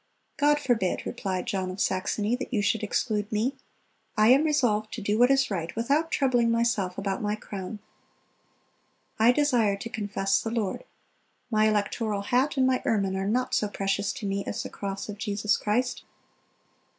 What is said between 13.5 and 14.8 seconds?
so precious to me as the